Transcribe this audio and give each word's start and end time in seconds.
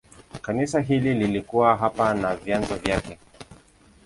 Kanisa 0.41 0.79
hili 0.79 1.13
lilikuwa 1.13 1.75
hapa 1.77 2.13
na 2.13 2.35
vyanzo 2.35 2.75
vyake. 2.75 3.17